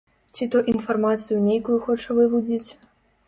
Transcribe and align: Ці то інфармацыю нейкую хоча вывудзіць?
Ці 0.37 0.45
то 0.55 0.61
інфармацыю 0.71 1.37
нейкую 1.49 1.77
хоча 1.85 2.17
вывудзіць? 2.21 2.69